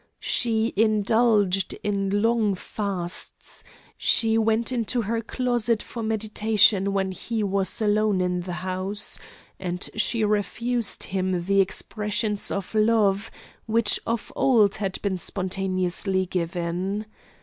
[0.23, 3.63] She indulged in long fasts;
[3.99, 9.19] she went into her closet for meditation, when he was alone in the house;
[9.59, 13.29] and she refused him the expressions of love
[13.67, 17.05] which of old had been spontaneously given.